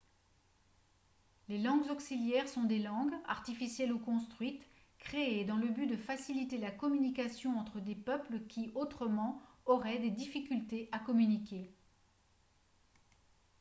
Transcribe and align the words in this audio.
les 1.47 1.59
langues 1.59 1.87
auxiliaires 1.91 2.47
sont 2.47 2.63
des 2.63 2.79
langues 2.79 3.13
artificielles 3.27 3.93
ou 3.93 3.99
construites 3.99 4.65
créées 4.97 5.45
dans 5.45 5.57
le 5.57 5.67
but 5.67 5.85
de 5.85 5.95
faciliter 5.95 6.57
la 6.57 6.71
communication 6.71 7.55
entre 7.59 7.79
des 7.79 7.93
peuples 7.93 8.39
qui 8.47 8.71
autrement 8.73 9.39
auraient 9.67 9.99
des 9.99 10.09
difficultés 10.09 10.89
à 10.91 10.97
communiquer 10.97 11.71